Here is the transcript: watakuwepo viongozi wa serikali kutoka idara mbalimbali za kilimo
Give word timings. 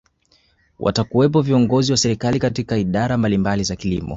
watakuwepo 0.79 1.41
viongozi 1.41 1.91
wa 1.91 1.97
serikali 1.97 2.39
kutoka 2.39 2.77
idara 2.77 3.17
mbalimbali 3.17 3.63
za 3.63 3.75
kilimo 3.75 4.09